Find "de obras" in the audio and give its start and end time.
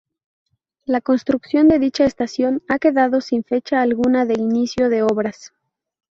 4.89-5.53